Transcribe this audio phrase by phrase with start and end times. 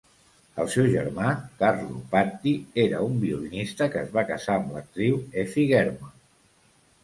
[0.61, 2.55] El seu germà, Carlo Patti,
[2.85, 6.21] era un violinista que es va casar amb l'actriu Effie Germon.